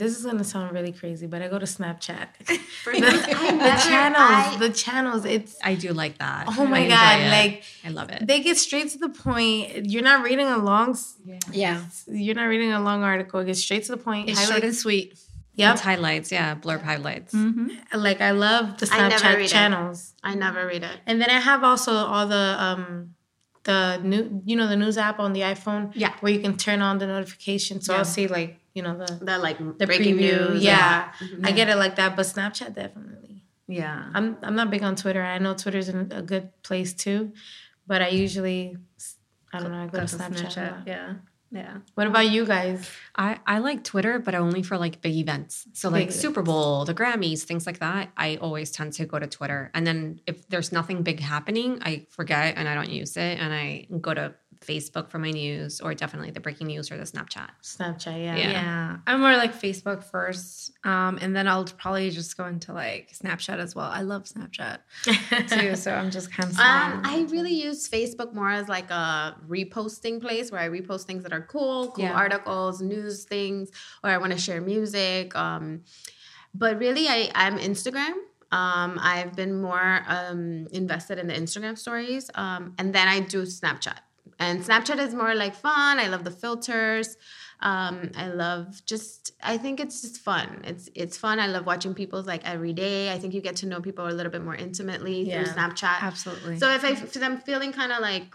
[0.00, 2.58] this is gonna sound really crazy but i go to snapchat the,
[2.94, 6.42] the never- channels I- the channels it's I do like that.
[6.58, 7.54] oh my I god like
[7.86, 8.26] I love it.
[8.26, 11.16] they get straight to the point you're not reading a long s-
[11.64, 11.78] Yeah.
[12.24, 14.74] you're not reading a long article it gets straight to the point It's short and
[14.84, 15.08] sweet.
[15.54, 17.32] yep It's highlights, yeah, blurb highlights.
[18.08, 19.48] like i love the I never snapchat read it.
[19.58, 19.98] channels
[20.30, 20.96] I never read it.
[21.08, 23.14] And then I have also all the um
[23.64, 25.92] the new you know the news app on the iPhone.
[25.94, 26.12] Yeah.
[26.20, 27.80] Where you can turn on the notification.
[27.80, 30.50] So I'll see like, you know, the The like the breaking preview.
[30.50, 30.62] news.
[30.64, 31.12] Yeah.
[31.20, 31.56] I mm-hmm.
[31.56, 33.44] get it like that, but Snapchat definitely.
[33.68, 34.10] Yeah.
[34.14, 35.22] I'm I'm not big on Twitter.
[35.22, 37.32] I know Twitter's in a good place too,
[37.86, 38.76] but I usually
[39.52, 40.54] I don't know, I go Go to to Snapchat.
[40.54, 40.86] Snapchat.
[40.86, 41.14] Yeah.
[41.52, 41.78] Yeah.
[41.94, 42.90] What about you guys?
[43.14, 45.66] I, I like Twitter, but only for like big events.
[45.74, 48.10] So like Big Super Bowl, the Grammys, things like that.
[48.16, 49.70] I always tend to go to Twitter.
[49.74, 53.38] And then if there's nothing big happening, I forget and I don't use it.
[53.38, 57.04] And I go to Facebook for my news or definitely the breaking news or the
[57.04, 57.48] Snapchat.
[57.62, 58.36] Snapchat, yeah.
[58.36, 58.50] Yeah.
[58.50, 58.96] Yeah.
[59.06, 60.72] I'm more like Facebook first.
[60.84, 63.90] Um, and then I'll probably just go into like Snapchat as well.
[63.90, 64.78] I love Snapchat
[65.48, 65.76] too.
[65.76, 70.20] So I'm just kind of Um, I really use Facebook more as like a reposting
[70.20, 72.12] place where I repost things that are cool, cool Yeah.
[72.12, 73.70] articles, news things,
[74.02, 75.34] or I want to share music.
[75.36, 75.82] Um,
[76.54, 78.12] but really, I, I'm Instagram.
[78.50, 82.28] Um, I've been more um, invested in the Instagram stories.
[82.34, 83.96] Um, and then I do Snapchat.
[84.38, 85.98] And Snapchat is more like fun.
[85.98, 87.16] I love the filters.
[87.60, 90.62] Um, I love just I think it's just fun.
[90.64, 91.38] It's it's fun.
[91.38, 93.12] I love watching people's like every day.
[93.12, 95.44] I think you get to know people a little bit more intimately Yeah.
[95.44, 96.02] through Snapchat.
[96.02, 96.58] absolutely.
[96.58, 98.34] So if I if I'm feeling kind of like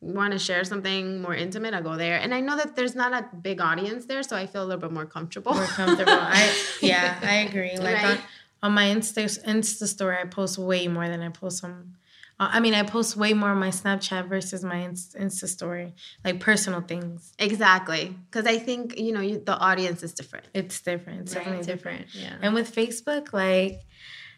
[0.00, 2.18] want to share something more intimate, I go there.
[2.18, 4.80] And I know that there's not a big audience there, so I feel a little
[4.80, 5.54] bit more comfortable.
[5.54, 6.12] More comfortable.
[6.12, 7.78] I yeah, I agree.
[7.78, 8.18] Like Right.
[8.18, 8.18] on,
[8.64, 11.96] on my Insta Insta story, I post way more than I post on.
[12.38, 15.94] Uh, I mean, I post way more on my Snapchat versus my Insta, story,
[16.24, 17.32] like personal things.
[17.38, 20.46] exactly, because I think you know you, the audience is different.
[20.52, 21.22] It's different.
[21.22, 22.14] It's definitely different.
[22.14, 22.36] Yeah.
[22.42, 23.80] And with Facebook, like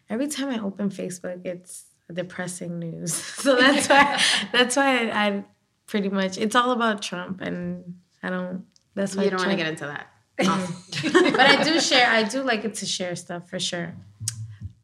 [0.09, 3.13] every time I open Facebook, it's depressing news.
[3.39, 4.21] So that's why
[4.53, 5.45] that's why I, I
[5.85, 8.65] pretty much it's all about Trump, and I don't.
[8.95, 10.07] That's why You don't want to get into that.
[10.37, 12.09] but I do share.
[12.09, 13.93] I do like it to share stuff for sure.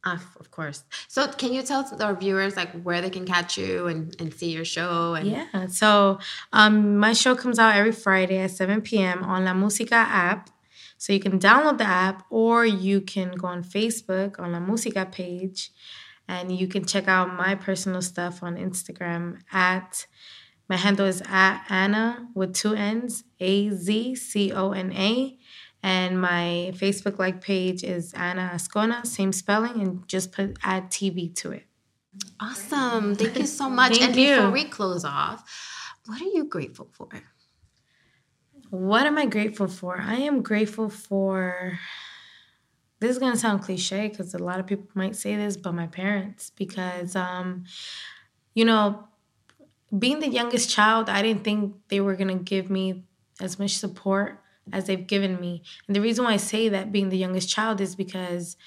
[0.05, 0.83] Uh, of course.
[1.07, 4.51] So can you tell our viewers like where they can catch you and, and see
[4.51, 5.15] your show?
[5.15, 5.65] And Yeah.
[5.67, 6.19] So
[6.53, 9.23] um, my show comes out every Friday at 7 p.m.
[9.23, 10.51] on La Musica app.
[10.97, 15.07] So you can download the app or you can go on Facebook on La Musica
[15.11, 15.71] page
[16.27, 20.05] and you can check out my personal stuff on Instagram at
[20.67, 25.37] my handle is at Anna with two N's, A Z C O N A.
[25.85, 31.33] And my Facebook like page is Anna Azcona, same spelling, and just put add TV
[31.35, 31.67] to it.
[32.39, 33.13] Awesome.
[33.13, 33.91] Thank you so much.
[33.91, 34.35] Thank and you.
[34.35, 35.47] before we close off,
[36.07, 37.09] what are you grateful for?
[38.71, 40.01] What am I grateful for?
[40.01, 41.77] I am grateful for.
[42.99, 45.85] This is gonna sound cliche because a lot of people might say this, but my
[45.85, 47.65] parents, because um,
[48.55, 49.07] you know,
[49.95, 53.03] being the youngest child, I didn't think they were gonna give me
[53.39, 54.41] as much support
[54.73, 55.63] as they've given me.
[55.87, 58.57] And the reason why I say that being the youngest child is because,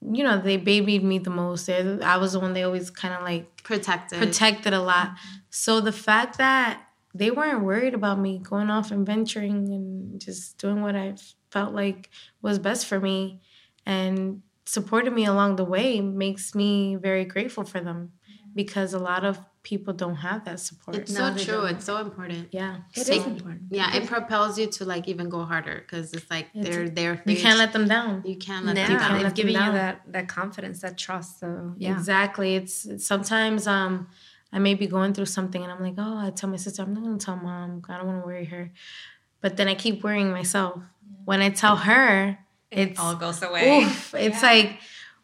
[0.00, 1.66] you know, they babied me the most.
[1.66, 4.18] They're- I was the one they always kind of like Protected.
[4.18, 5.16] protected a lot.
[5.50, 6.82] So the fact that
[7.14, 11.14] they weren't worried about me going off and venturing and just doing what I
[11.50, 12.10] felt like
[12.42, 13.40] was best for me
[13.86, 18.12] and supported me along the way makes me very grateful for them
[18.54, 20.96] because a lot of people don't have that support.
[20.96, 21.64] It's so true.
[21.64, 22.48] It's so important.
[22.52, 22.76] yeah.
[22.94, 23.62] It So- is important.
[23.70, 27.22] Yeah, it propels you to like even go harder because it's like they're there.
[27.26, 28.22] You can't let them down.
[28.26, 29.12] You can't let Yeah, them can't down.
[29.14, 31.40] they've let them given you that that confidence, that trust.
[31.40, 32.54] So yeah, Exactly.
[32.56, 34.08] It's, it's sometimes um
[34.52, 36.94] I may be going through something and I'm like, oh, I tell my sister, I'm
[36.94, 37.82] not gonna tell mom.
[37.88, 38.70] I don't want to worry her.
[39.40, 40.80] But then I keep worrying myself.
[41.24, 42.38] When I tell her,
[42.70, 43.82] it's all goes away.
[43.82, 44.14] oof.
[44.14, 44.78] It's like,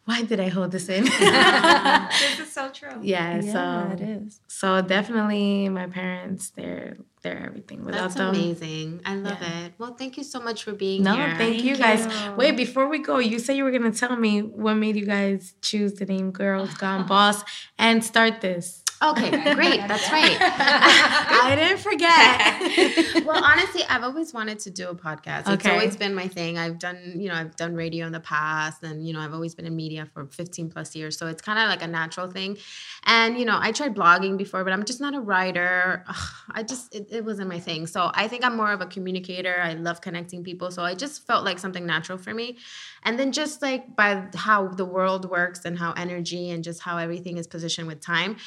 [0.05, 1.03] why did I hold this in?
[1.05, 2.89] this is so true.
[3.01, 3.51] yeah, yeah,
[3.87, 4.39] so it is.
[4.47, 7.85] so definitely my parents, they're they're everything.
[7.85, 8.29] Without That's them.
[8.33, 9.01] amazing.
[9.05, 9.65] I love Yeah.
[9.65, 9.73] it.
[9.77, 11.27] Well, thank you so much for being No, here.
[11.27, 12.07] No, thank, you guys.
[12.35, 15.53] Wait, before we go, you said you were gonna tell me what made you guys
[15.61, 17.43] choose the name Girls Gone Boss
[17.77, 18.80] and start this.
[19.03, 19.79] Okay, great.
[19.87, 20.37] That's right.
[20.39, 23.25] I didn't forget.
[23.25, 25.51] well, honestly, I've always wanted to do a podcast.
[25.51, 26.59] It's always been my thing.
[26.59, 29.55] I've done, you know, I've done radio in the past and, you know, I've always
[29.55, 31.17] been in media for 15 plus years.
[31.17, 32.57] So it's kind of like a natural thing.
[33.05, 36.03] And, you know, I tried blogging before, but I'm just not a writer.
[36.07, 37.87] Ugh, I just, it, it wasn't my thing.
[37.87, 39.55] So I think I'm more of a communicator.
[39.63, 40.69] I love connecting people.
[40.69, 42.57] So I just felt like something natural for me.
[43.01, 46.97] And then just like by how the world works and how energy and just how
[46.99, 48.37] everything is positioned with time,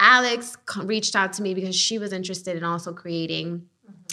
[0.00, 3.66] Alex reached out to me because she was interested in also creating.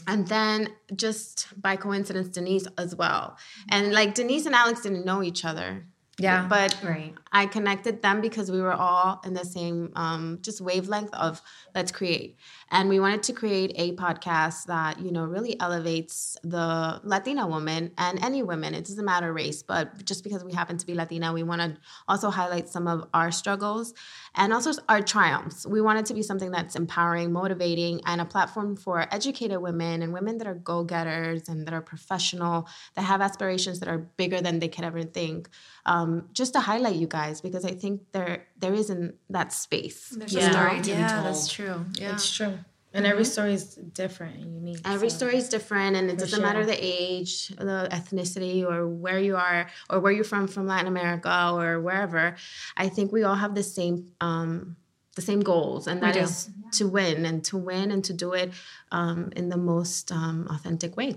[0.07, 3.37] And then just by coincidence, Denise as well.
[3.69, 5.85] And like Denise and Alex didn't know each other.
[6.17, 6.47] Yeah.
[6.47, 7.13] But Right.
[7.31, 11.41] I connected them because we were all in the same um, just wavelength of
[11.73, 12.37] let's create.
[12.71, 17.91] And we wanted to create a podcast that, you know, really elevates the Latina woman
[17.97, 18.73] and any women.
[18.73, 21.77] It doesn't matter race, but just because we happen to be Latina, we want to
[22.07, 23.93] also highlight some of our struggles
[24.35, 25.67] and also our triumphs.
[25.67, 30.01] We want it to be something that's empowering, motivating, and a platform for educated women
[30.01, 33.97] and women that are go getters and that are professional, that have aspirations that are
[33.97, 35.49] bigger than they could ever think.
[35.85, 40.09] Um, just to highlight you guys because I think there there isn't that space.
[40.09, 40.49] There's Yeah.
[40.49, 41.25] a story to be told.
[41.25, 41.85] that's true.
[41.95, 42.13] Yeah.
[42.13, 42.57] It's true.
[42.93, 44.81] And every story is different and unique.
[44.83, 46.45] Every so- story is different, and it doesn't sure.
[46.45, 50.87] matter the age, the ethnicity, or where you are, or where you're from, from Latin
[50.87, 52.35] America or wherever.
[52.75, 54.75] I think we all have the same, um,
[55.15, 58.51] the same goals, and that is to win and to win and to do it
[58.91, 61.15] um, in the most um, authentic way.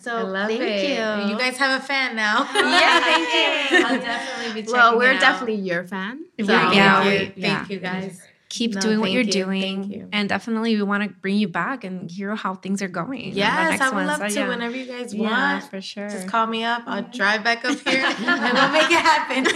[0.00, 0.90] So I love thank it.
[0.90, 1.30] you.
[1.32, 2.48] You guys have a fan now.
[2.54, 3.78] yeah, thank you.
[3.86, 5.20] I'll definitely be checking well, we're out.
[5.20, 6.24] definitely your fan.
[6.40, 6.46] So.
[6.46, 7.32] Thank you.
[7.36, 8.20] we- Thank you guys.
[8.48, 10.08] Keep No, doing what you're you, doing, thank you.
[10.12, 13.32] and definitely we want to bring you back and hear how things are going.
[13.32, 14.06] Yes, I would one.
[14.06, 14.48] love So, to yeah.
[14.48, 15.64] whenever you guys Yeah, want.
[15.70, 16.10] for sure.
[16.10, 16.82] Just call me up.
[16.84, 19.46] I'll drive back up here and we'll make it happen.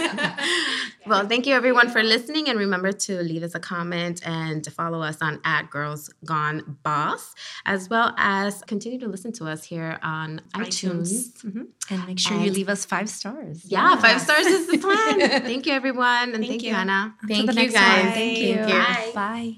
[1.07, 4.71] Well, thank you everyone for listening, and remember to leave us a comment and to
[4.71, 7.33] follow us on at Girls Gone Boss,
[7.65, 11.31] as well as continue to listen to us here on iTunes.
[11.43, 11.67] Mhm.
[11.89, 13.63] and make sure you leave us five stars.
[13.65, 15.41] Yeah, five stars is the plan.
[15.43, 16.75] thank you everyone, and thank, you, you.
[16.75, 17.15] Anna.
[17.25, 18.03] Thank you next guys.
[18.03, 18.13] one.
[18.13, 18.55] Thank you.
[18.57, 19.11] Bye.
[19.15, 19.55] Bye.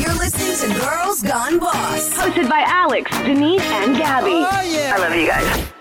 [0.00, 2.14] You're listening to Girls Gone Boss.
[2.14, 4.32] Hosted by Alex, Denise, and Gabby.
[4.32, 5.73] I love you guys.